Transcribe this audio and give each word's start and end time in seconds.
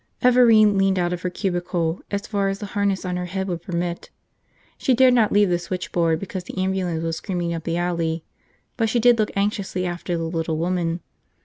Everine 0.23 0.79
leaned 0.79 0.97
out 0.97 1.13
of 1.13 1.21
her 1.21 1.29
cubicle 1.29 2.01
as 2.09 2.25
far 2.25 2.49
as 2.49 2.57
the 2.57 2.65
harness 2.65 3.05
on 3.05 3.17
her 3.17 3.27
head 3.27 3.47
would 3.47 3.61
permit. 3.61 4.09
She 4.75 4.95
dared 4.95 5.13
not 5.13 5.31
leave 5.31 5.49
the 5.49 5.59
switchboard 5.59 6.19
because 6.19 6.45
the 6.45 6.57
ambulance 6.57 7.03
was 7.03 7.17
screaming 7.17 7.53
up 7.53 7.65
the 7.65 7.77
alley, 7.77 8.23
but 8.77 8.89
she 8.89 8.99
did 8.99 9.19
look 9.19 9.29
anxiously 9.35 9.85
after 9.85 10.17
the 10.17 10.23
little 10.23 10.57
woman. 10.57 11.01